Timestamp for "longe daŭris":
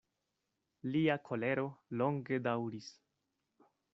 2.01-2.91